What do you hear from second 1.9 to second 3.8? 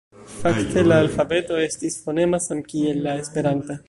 fonema, samkiel la esperanta.